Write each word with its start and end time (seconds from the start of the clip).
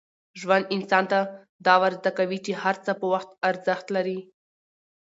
ژوند 0.39 0.65
انسان 0.75 1.05
ته 1.11 1.19
دا 1.65 1.75
ور 1.81 1.91
زده 1.99 2.11
کوي 2.17 2.37
چي 2.45 2.51
هر 2.63 2.75
څه 2.85 2.91
په 2.99 3.05
وخت 3.13 3.29
ارزښت 3.49 3.85
لري. 3.95 4.19